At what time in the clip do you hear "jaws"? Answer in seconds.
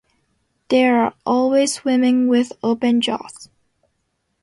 3.01-3.49